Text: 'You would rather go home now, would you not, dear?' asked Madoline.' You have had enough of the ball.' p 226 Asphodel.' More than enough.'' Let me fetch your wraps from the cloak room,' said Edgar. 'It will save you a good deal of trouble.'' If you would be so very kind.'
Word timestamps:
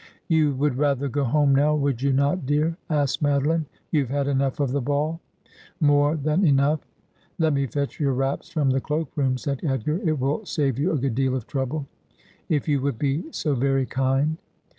'You 0.37 0.55
would 0.55 0.77
rather 0.79 1.07
go 1.07 1.23
home 1.25 1.53
now, 1.53 1.75
would 1.75 2.01
you 2.01 2.11
not, 2.11 2.47
dear?' 2.47 2.75
asked 2.89 3.21
Madoline.' 3.21 3.65
You 3.91 3.99
have 4.01 4.09
had 4.09 4.27
enough 4.27 4.59
of 4.59 4.71
the 4.71 4.81
ball.' 4.81 5.19
p 5.79 5.85
226 5.85 6.17
Asphodel.' 6.17 6.37
More 6.39 6.39
than 6.39 6.43
enough.'' 6.47 6.87
Let 7.37 7.53
me 7.53 7.67
fetch 7.67 7.99
your 7.99 8.13
wraps 8.13 8.49
from 8.49 8.71
the 8.71 8.81
cloak 8.81 9.11
room,' 9.15 9.37
said 9.37 9.59
Edgar. 9.63 9.99
'It 10.03 10.17
will 10.19 10.43
save 10.47 10.79
you 10.79 10.91
a 10.91 10.97
good 10.97 11.13
deal 11.13 11.35
of 11.35 11.45
trouble.'' 11.45 11.85
If 12.49 12.67
you 12.67 12.81
would 12.81 12.97
be 12.97 13.25
so 13.29 13.53
very 13.53 13.85
kind.' 13.85 14.39